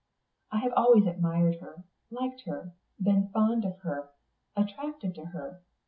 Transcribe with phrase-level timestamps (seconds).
[0.51, 2.71] I have always admired her, liked her,
[3.03, 4.09] been fond of her,
[4.57, 5.61] attracted to her.